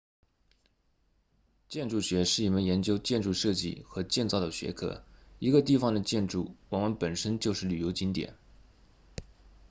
[1.69, 5.03] 建筑学是一门研究建筑设计和建造的学科
[5.37, 8.33] 一个地方的建筑往往本身就是旅游景点